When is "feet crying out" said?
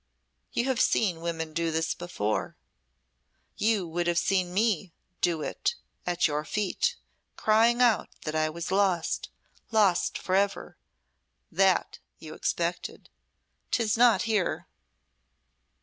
6.43-8.09